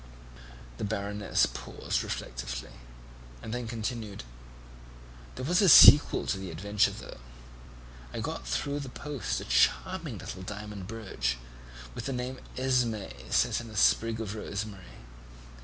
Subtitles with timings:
[0.77, 2.71] The Baroness paused reflectively,
[3.43, 4.23] and then continued:
[5.35, 7.19] "There was a sequel to the adventure, though.
[8.11, 11.37] I got through the post a charming little diamond brooch,
[11.93, 14.97] with the name Esmé set in a sprig of rosemary.